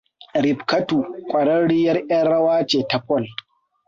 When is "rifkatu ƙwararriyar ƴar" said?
0.33-2.27